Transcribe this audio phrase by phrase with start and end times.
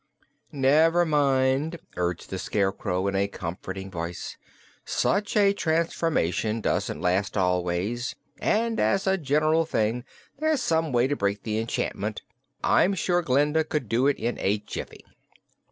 [0.51, 4.35] "Never mind," urged the Scarecrow, in a comforting voice,
[4.83, 10.03] "such a transformation doesn't last always, and as a general thing
[10.39, 12.23] there's some way to break the enchantment.
[12.63, 15.05] I'm sure Glinda could do it, in a jiffy."